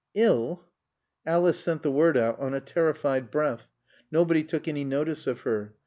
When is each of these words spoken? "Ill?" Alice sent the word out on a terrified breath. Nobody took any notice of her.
"Ill?" 0.15 0.65
Alice 1.27 1.59
sent 1.59 1.83
the 1.83 1.91
word 1.91 2.17
out 2.17 2.39
on 2.39 2.55
a 2.55 2.59
terrified 2.59 3.29
breath. 3.29 3.67
Nobody 4.09 4.41
took 4.43 4.67
any 4.67 4.83
notice 4.83 5.27
of 5.27 5.41
her. 5.41 5.75